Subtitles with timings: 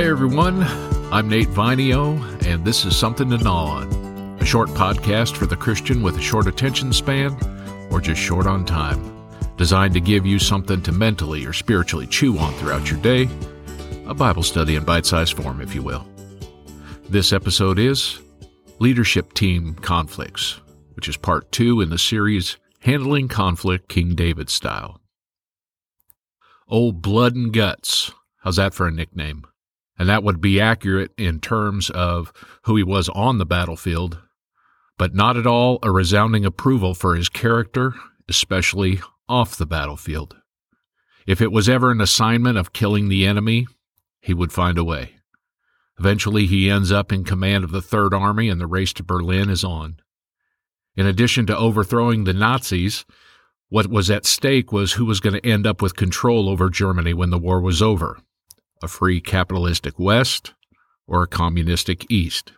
[0.00, 0.62] Hey everyone,
[1.12, 2.16] I'm Nate Vinio,
[2.46, 6.22] and this is Something to Gnaw On, a short podcast for the Christian with a
[6.22, 7.36] short attention span
[7.90, 9.28] or just short on time,
[9.58, 13.28] designed to give you something to mentally or spiritually chew on throughout your day,
[14.06, 16.06] a Bible study in bite sized form, if you will.
[17.10, 18.20] This episode is
[18.78, 20.62] Leadership Team Conflicts,
[20.94, 24.98] which is part two in the series Handling Conflict King David Style.
[26.68, 28.12] Old Blood and Guts.
[28.38, 29.44] How's that for a nickname?
[30.00, 32.32] And that would be accurate in terms of
[32.62, 34.18] who he was on the battlefield,
[34.96, 37.92] but not at all a resounding approval for his character,
[38.26, 40.38] especially off the battlefield.
[41.26, 43.66] If it was ever an assignment of killing the enemy,
[44.22, 45.16] he would find a way.
[45.98, 49.50] Eventually, he ends up in command of the Third Army, and the race to Berlin
[49.50, 50.00] is on.
[50.96, 53.04] In addition to overthrowing the Nazis,
[53.68, 57.12] what was at stake was who was going to end up with control over Germany
[57.12, 58.16] when the war was over
[58.82, 60.54] a free capitalistic West
[61.06, 62.52] or a communistic East.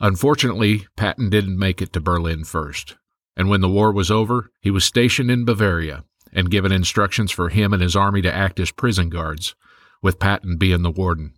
[0.00, 2.96] Unfortunately, Patton didn't make it to Berlin first,
[3.36, 7.50] and when the war was over, he was stationed in Bavaria and given instructions for
[7.50, 9.54] him and his army to act as prison guards,
[10.02, 11.34] with Patton being the warden.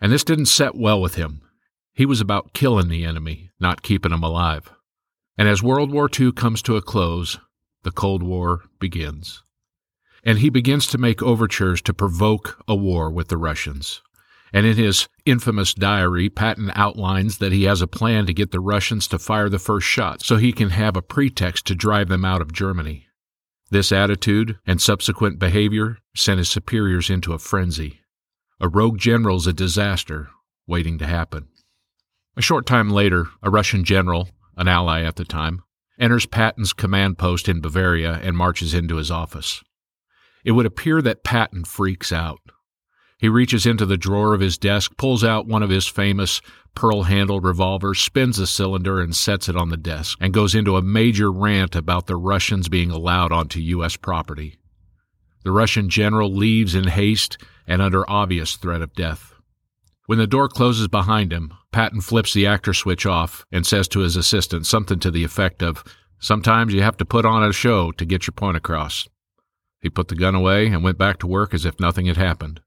[0.00, 1.42] And this didn't set well with him.
[1.92, 4.72] He was about killing the enemy, not keeping him alive.
[5.36, 7.38] And as World War II comes to a close,
[7.82, 9.42] the Cold War begins
[10.24, 14.02] and he begins to make overtures to provoke a war with the Russians.
[14.52, 18.60] And in his infamous diary, Patton outlines that he has a plan to get the
[18.60, 22.24] Russians to fire the first shot so he can have a pretext to drive them
[22.24, 23.06] out of Germany.
[23.70, 28.00] This attitude and subsequent behavior sent his superiors into a frenzy.
[28.60, 30.30] A rogue general's a disaster
[30.66, 31.48] waiting to happen.
[32.36, 35.62] A short time later, a Russian general, an ally at the time,
[35.98, 39.62] enters Patton's command post in Bavaria and marches into his office.
[40.44, 42.40] It would appear that Patton freaks out.
[43.18, 46.42] He reaches into the drawer of his desk, pulls out one of his famous
[46.74, 50.76] pearl handled revolvers, spins the cylinder, and sets it on the desk, and goes into
[50.76, 53.96] a major rant about the Russians being allowed onto U.S.
[53.96, 54.58] property.
[55.44, 59.34] The Russian general leaves in haste and under obvious threat of death.
[60.06, 64.00] When the door closes behind him, Patton flips the actor switch off and says to
[64.00, 65.82] his assistant something to the effect of,
[66.18, 69.08] Sometimes you have to put on a show to get your point across.
[69.84, 72.62] He put the gun away and went back to work as if nothing had happened.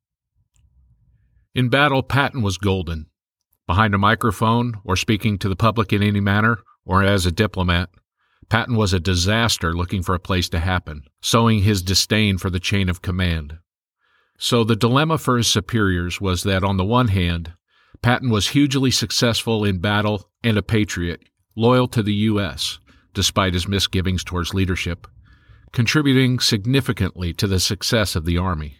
[1.56, 3.08] In battle, Patton was golden.
[3.66, 7.90] Behind a microphone, or speaking to the public in any manner, or as a diplomat,
[8.50, 12.60] Patton was a disaster looking for a place to happen, sowing his disdain for the
[12.60, 13.58] chain of command.
[14.38, 17.54] So the dilemma for his superiors was that, on the one hand,
[18.04, 21.24] Patton was hugely successful in battle and a patriot,
[21.56, 22.78] loyal to the U.S.,
[23.16, 25.08] despite his misgivings towards leadership,
[25.72, 28.78] contributing significantly to the success of the Army.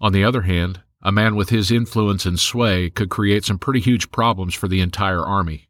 [0.00, 3.80] On the other hand, a man with his influence and sway could create some pretty
[3.80, 5.68] huge problems for the entire Army,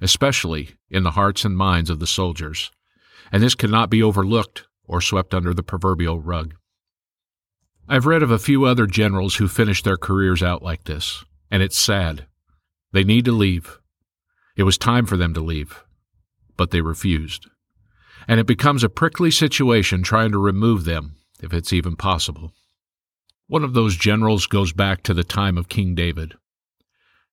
[0.00, 2.70] especially in the hearts and minds of the soldiers,
[3.30, 6.54] and this cannot be overlooked or swept under the proverbial rug.
[7.88, 11.62] I've read of a few other generals who finished their careers out like this, and
[11.62, 12.26] it's sad.
[12.92, 13.78] They need to leave.
[14.56, 15.84] It was time for them to leave,
[16.56, 17.48] but they refused
[18.26, 22.52] and it becomes a prickly situation trying to remove them, if it's even possible.
[23.46, 26.34] One of those generals goes back to the time of King David,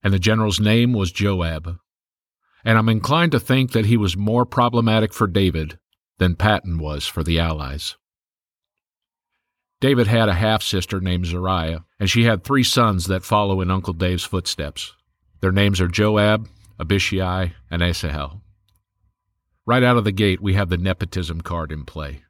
[0.03, 1.77] and the general's name was Joab.
[2.63, 5.79] And I'm inclined to think that he was more problematic for David
[6.19, 7.95] than Patton was for the Allies.
[9.79, 13.71] David had a half sister named Zeruiah, and she had three sons that follow in
[13.71, 14.93] Uncle Dave's footsteps.
[15.39, 16.47] Their names are Joab,
[16.79, 18.43] Abishai, and Asahel.
[19.65, 22.23] Right out of the gate, we have the nepotism card in play.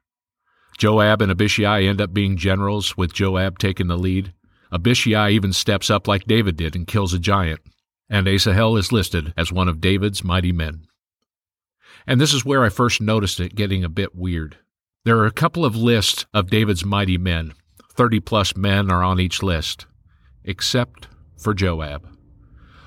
[0.78, 4.34] Joab and Abishai end up being generals, with Joab taking the lead.
[4.72, 7.62] Abishai even steps up like David did and kills a giant,
[8.10, 10.88] and Asahel is listed as one of David's mighty men.
[12.06, 14.58] And this is where I first noticed it getting a bit weird.
[15.06, 17.54] There are a couple of lists of David's mighty men.
[17.94, 19.86] Thirty plus men are on each list,
[20.44, 21.08] except
[21.38, 22.11] for Joab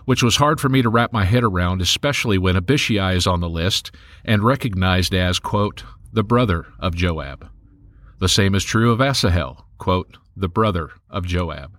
[0.04, 3.40] which was hard for me to wrap my head around, especially when Abishai is on
[3.40, 3.90] the list
[4.24, 7.48] and recognized as, quote, the brother of Joab.
[8.20, 11.78] The same is true of Asahel, quote, the brother of Joab.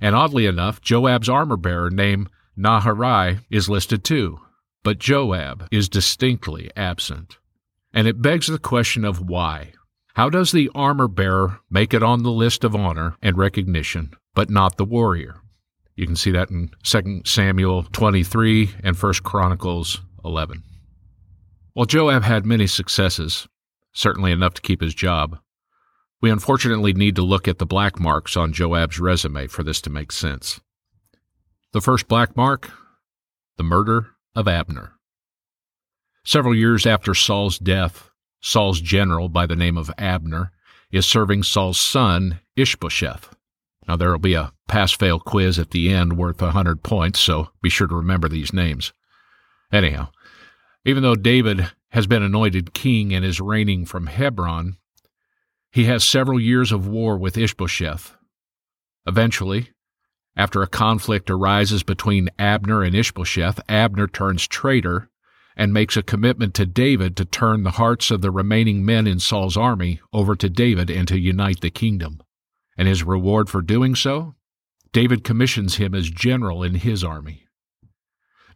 [0.00, 2.28] And oddly enough, Joab's armor bearer named
[2.58, 4.40] Naharai is listed too,
[4.82, 7.38] but Joab is distinctly absent.
[7.92, 9.72] And it begs the question of why.
[10.14, 14.50] How does the armor bearer make it on the list of honor and recognition, but
[14.50, 15.39] not the warrior?
[16.00, 20.62] You can see that in 2 Samuel 23 and 1 Chronicles 11.
[21.74, 23.46] While Joab had many successes,
[23.92, 25.38] certainly enough to keep his job,
[26.22, 29.90] we unfortunately need to look at the black marks on Joab's resume for this to
[29.90, 30.58] make sense.
[31.74, 32.70] The first black mark
[33.58, 34.94] the murder of Abner.
[36.24, 38.08] Several years after Saul's death,
[38.40, 40.50] Saul's general by the name of Abner
[40.90, 43.36] is serving Saul's son, Ishbosheth.
[43.90, 47.18] Now, there will be a pass fail quiz at the end worth a 100 points,
[47.18, 48.92] so be sure to remember these names.
[49.72, 50.10] Anyhow,
[50.84, 54.76] even though David has been anointed king and is reigning from Hebron,
[55.72, 58.14] he has several years of war with Ishbosheth.
[59.08, 59.70] Eventually,
[60.36, 65.10] after a conflict arises between Abner and Ishbosheth, Abner turns traitor
[65.56, 69.18] and makes a commitment to David to turn the hearts of the remaining men in
[69.18, 72.22] Saul's army over to David and to unite the kingdom.
[72.80, 74.36] And his reward for doing so?
[74.90, 77.44] David commissions him as general in his army.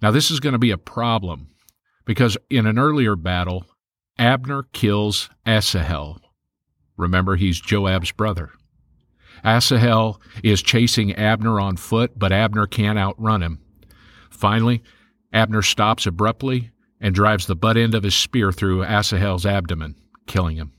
[0.01, 1.49] Now, this is going to be a problem
[2.07, 3.67] because in an earlier battle,
[4.19, 6.23] Abner kills Asahel.
[6.97, 8.53] Remember, he's Joab's brother.
[9.45, 13.61] Asahel is chasing Abner on foot, but Abner can't outrun him.
[14.31, 14.83] Finally,
[15.35, 20.57] Abner stops abruptly and drives the butt end of his spear through Asahel's abdomen, killing
[20.57, 20.73] him.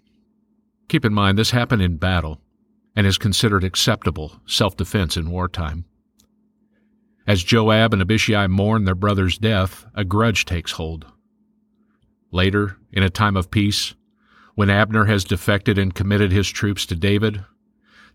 [0.87, 2.41] Keep in mind, this happened in battle
[2.95, 5.85] and is considered acceptable self defense in wartime.
[7.27, 11.05] As Joab and Abishai mourn their brother's death, a grudge takes hold.
[12.31, 13.95] Later, in a time of peace,
[14.53, 17.43] when Abner has defected and committed his troops to David,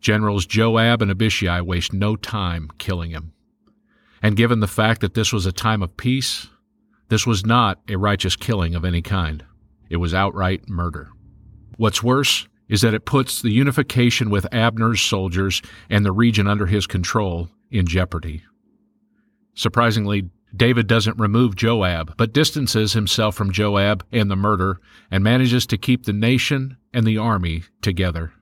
[0.00, 3.32] Generals Joab and Abishai waste no time killing him.
[4.22, 6.48] And given the fact that this was a time of peace,
[7.08, 9.44] this was not a righteous killing of any kind.
[9.90, 11.10] It was outright murder.
[11.76, 16.64] What's worse is that it puts the unification with Abner's soldiers and the region under
[16.64, 18.42] his control in jeopardy.
[19.54, 24.80] Surprisingly, David doesn't remove Joab, but distances himself from Joab and the murder
[25.10, 28.32] and manages to keep the nation and the army together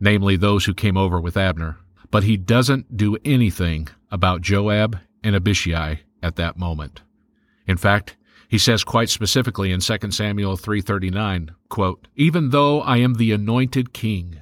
[0.00, 1.78] namely those who came over with Abner.
[2.10, 7.02] But he doesn't do anything about Joab and Abishai at that moment.
[7.66, 8.16] In fact,
[8.48, 13.92] he says quite specifically in 2 Samuel 3:39, quote, "Even though I am the anointed
[13.92, 14.38] king,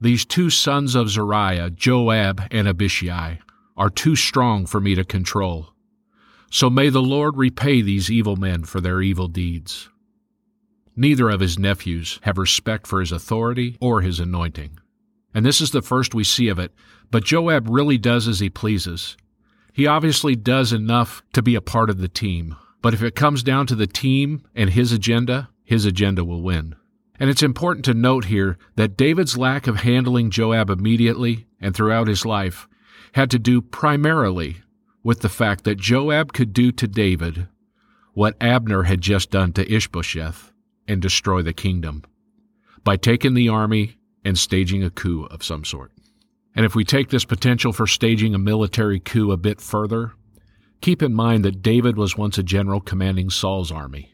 [0.00, 3.38] these two sons of Zeruiah, Joab and Abishai,
[3.76, 5.74] are too strong for me to control.
[6.50, 9.88] So may the Lord repay these evil men for their evil deeds."
[10.96, 14.78] Neither of his nephews have respect for his authority or his anointing
[15.34, 16.72] and this is the first we see of it,
[17.10, 19.16] but Joab really does as he pleases.
[19.72, 22.54] He obviously does enough to be a part of the team,
[22.84, 26.76] but if it comes down to the team and his agenda, his agenda will win.
[27.18, 32.08] And it's important to note here that David's lack of handling Joab immediately and throughout
[32.08, 32.68] his life
[33.14, 34.58] had to do primarily
[35.02, 37.48] with the fact that Joab could do to David
[38.12, 40.52] what Abner had just done to Ishbosheth
[40.86, 42.04] and destroy the kingdom
[42.84, 43.96] by taking the army
[44.26, 45.90] and staging a coup of some sort.
[46.54, 50.12] And if we take this potential for staging a military coup a bit further,
[50.84, 54.12] keep in mind that David was once a general commanding Saul's army.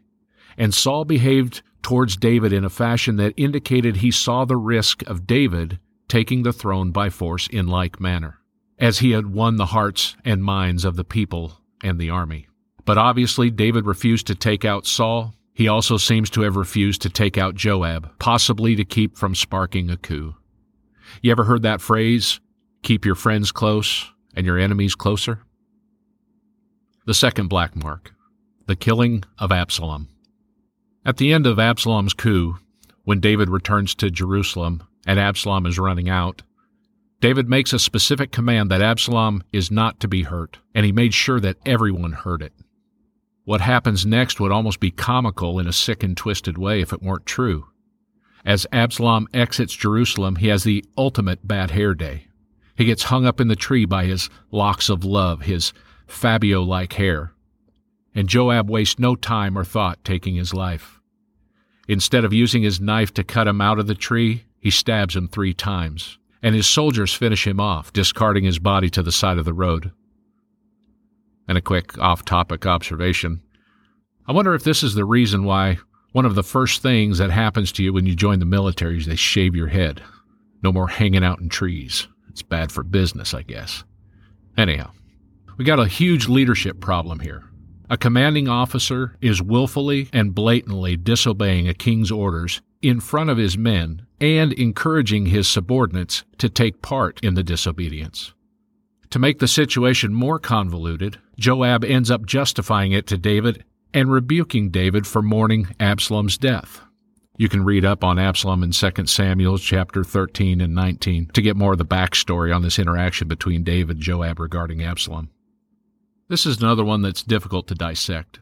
[0.56, 5.26] And Saul behaved towards David in a fashion that indicated he saw the risk of
[5.26, 8.38] David taking the throne by force in like manner,
[8.78, 12.46] as he had won the hearts and minds of the people and the army.
[12.84, 17.10] But obviously, David refused to take out Saul, he also seems to have refused to
[17.10, 20.36] take out Joab, possibly to keep from sparking a coup.
[21.20, 22.38] You ever heard that phrase,
[22.84, 25.40] keep your friends close and your enemies closer?
[27.10, 28.14] The second black mark,
[28.66, 30.06] the killing of Absalom.
[31.04, 32.58] At the end of Absalom's coup,
[33.02, 36.42] when David returns to Jerusalem and Absalom is running out,
[37.20, 41.12] David makes a specific command that Absalom is not to be hurt, and he made
[41.12, 42.52] sure that everyone heard it.
[43.42, 47.02] What happens next would almost be comical in a sick and twisted way if it
[47.02, 47.66] weren't true.
[48.44, 52.28] As Absalom exits Jerusalem, he has the ultimate bad hair day.
[52.76, 55.72] He gets hung up in the tree by his locks of love, his
[56.10, 57.32] Fabio like hair.
[58.14, 61.00] And Joab wastes no time or thought taking his life.
[61.88, 65.28] Instead of using his knife to cut him out of the tree, he stabs him
[65.28, 69.44] three times, and his soldiers finish him off, discarding his body to the side of
[69.44, 69.92] the road.
[71.48, 73.42] And a quick off topic observation.
[74.26, 75.78] I wonder if this is the reason why
[76.12, 79.06] one of the first things that happens to you when you join the military is
[79.06, 80.02] they shave your head.
[80.62, 82.06] No more hanging out in trees.
[82.28, 83.82] It's bad for business, I guess.
[84.56, 84.90] Anyhow,
[85.60, 87.44] we got a huge leadership problem here.
[87.90, 93.58] A commanding officer is willfully and blatantly disobeying a king's orders in front of his
[93.58, 98.32] men and encouraging his subordinates to take part in the disobedience.
[99.10, 103.62] To make the situation more convoluted, Joab ends up justifying it to David
[103.92, 106.80] and rebuking David for mourning Absalom's death.
[107.36, 111.58] You can read up on Absalom in 2 Samuel chapter 13 and 19 to get
[111.58, 115.28] more of the backstory on this interaction between David and Joab regarding Absalom.
[116.30, 118.38] This is another one that's difficult to dissect.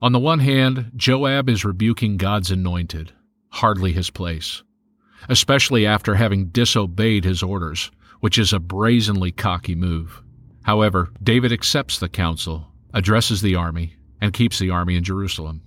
[0.00, 3.12] On the one hand, Joab is rebuking God's anointed,
[3.48, 4.62] hardly his place,
[5.28, 10.22] especially after having disobeyed his orders, which is a brazenly cocky move.
[10.62, 15.62] However, David accepts the counsel, addresses the army, and keeps the army in Jerusalem.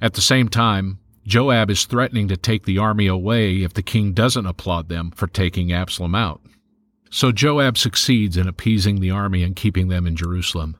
[0.00, 4.14] At the same time, Joab is threatening to take the army away if the king
[4.14, 6.40] doesn't applaud them for taking Absalom out.
[7.10, 10.78] So Joab succeeds in appeasing the army and keeping them in Jerusalem.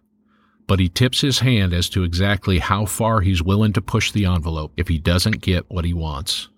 [0.66, 4.24] But he tips his hand as to exactly how far he's willing to push the
[4.24, 6.48] envelope if he doesn't get what he wants.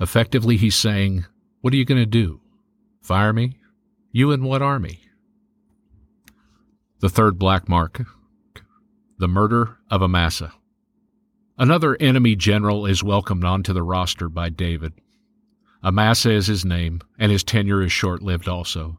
[0.00, 1.24] Effectively, he's saying,
[1.60, 2.40] What are you going to do?
[3.00, 3.58] Fire me?
[4.12, 5.00] You and what army?
[7.00, 8.02] The third black mark
[9.22, 10.52] the murder of Amasa.
[11.56, 14.94] Another enemy general is welcomed onto the roster by David.
[15.84, 18.98] Amasa is his name, and his tenure is short lived also.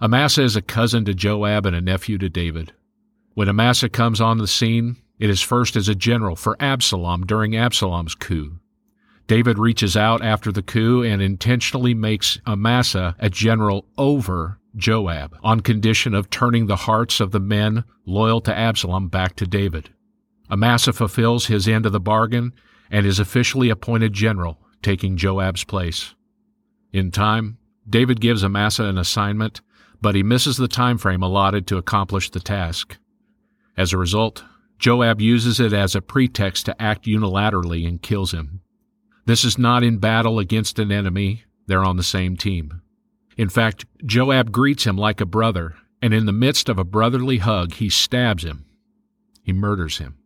[0.00, 2.72] Amasa is a cousin to Joab and a nephew to David.
[3.38, 7.54] When Amasa comes on the scene, it is first as a general for Absalom during
[7.54, 8.58] Absalom's coup.
[9.28, 15.60] David reaches out after the coup and intentionally makes Amasa a general over Joab on
[15.60, 19.90] condition of turning the hearts of the men loyal to Absalom back to David.
[20.50, 22.52] Amasa fulfills his end of the bargain
[22.90, 26.16] and is officially appointed general, taking Joab's place.
[26.92, 29.60] In time, David gives Amasa an assignment,
[30.02, 32.96] but he misses the time frame allotted to accomplish the task.
[33.78, 34.42] As a result,
[34.80, 38.60] Joab uses it as a pretext to act unilaterally and kills him.
[39.24, 42.82] This is not in battle against an enemy, they're on the same team.
[43.36, 47.38] In fact, Joab greets him like a brother, and in the midst of a brotherly
[47.38, 48.64] hug, he stabs him.
[49.44, 50.18] He murders him.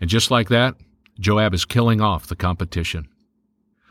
[0.00, 0.74] And just like that,
[1.20, 3.06] Joab is killing off the competition.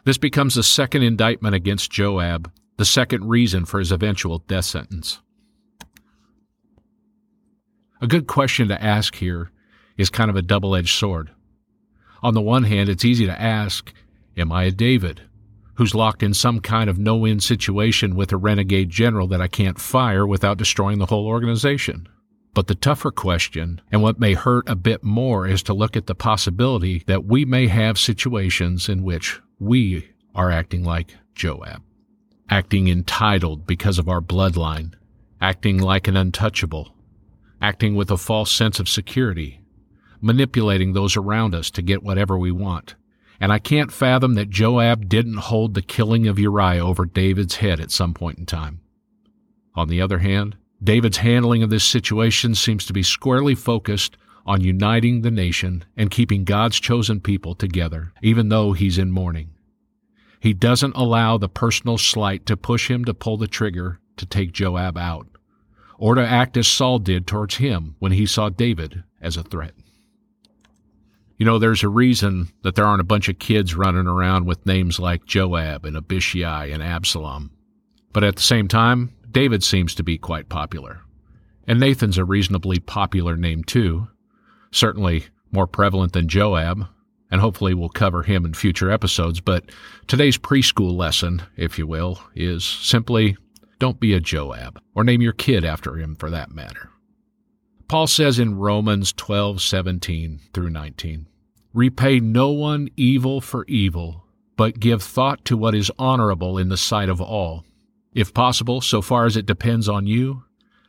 [0.03, 5.21] This becomes the second indictment against Joab, the second reason for his eventual death sentence.
[8.03, 9.51] A good question to ask here
[9.95, 11.29] is kind of a double edged sword.
[12.23, 13.93] On the one hand, it's easy to ask
[14.35, 15.21] Am I a David,
[15.75, 19.47] who's locked in some kind of no win situation with a renegade general that I
[19.47, 22.07] can't fire without destroying the whole organization?
[22.55, 26.07] But the tougher question, and what may hurt a bit more, is to look at
[26.07, 31.83] the possibility that we may have situations in which we are acting like Joab,
[32.49, 34.93] acting entitled because of our bloodline,
[35.39, 36.95] acting like an untouchable,
[37.61, 39.61] acting with a false sense of security,
[40.19, 42.95] manipulating those around us to get whatever we want
[43.41, 47.79] and I can't fathom that Joab didn't hold the killing of Uriah over David's head
[47.79, 48.81] at some point in time.
[49.73, 54.15] On the other hand, David's handling of this situation seems to be squarely focused
[54.45, 59.49] on uniting the nation and keeping God's chosen people together, even though he's in mourning.
[60.39, 64.51] He doesn't allow the personal slight to push him to pull the trigger to take
[64.51, 65.27] Joab out,
[66.01, 69.75] or to act as Saul did towards him when he saw David as a threat.
[71.37, 74.65] You know, there's a reason that there aren't a bunch of kids running around with
[74.65, 77.51] names like Joab and Abishai and Absalom.
[78.13, 81.01] But at the same time, David seems to be quite popular.
[81.67, 84.07] And Nathan's a reasonably popular name too.
[84.71, 86.87] Certainly more prevalent than Joab,
[87.29, 89.39] and hopefully we'll cover him in future episodes.
[89.39, 89.69] But
[90.07, 93.37] today's preschool lesson, if you will, is simply
[93.81, 96.91] don't be a Joab, or name your kid after him for that matter.
[97.87, 101.25] Paul says in Romans 12:17 through 19,
[101.73, 106.77] Repay no one evil for evil, but give thought to what is honorable in the
[106.77, 107.65] sight of all.
[108.13, 110.43] If possible, so far as it depends on you,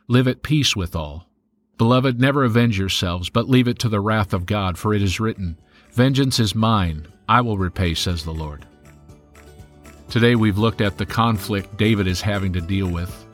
[0.07, 1.27] live at peace with all.
[1.79, 5.19] Beloved, never avenge yourselves, but leave it to the wrath of God, for it is
[5.19, 5.57] written,
[5.91, 8.67] Vengeance is mine, I will repay, says the Lord.
[10.13, 13.25] Today we've looked at the conflict David is having to deal with.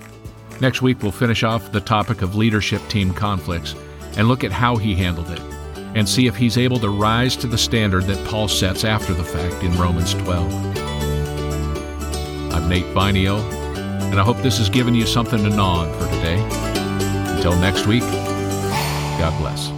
[0.61, 3.75] Next week we'll finish off the topic of leadership team conflicts
[4.15, 5.41] and look at how he handled it
[5.93, 9.25] and see if he's able to rise to the standard that Paul sets after the
[9.25, 10.77] fact in Romans 12.
[12.53, 13.41] I'm Nate Vinio,
[14.09, 16.41] and I hope this has given you something to gnaw on for today.
[17.35, 18.03] Until next week,
[19.19, 19.68] God bless.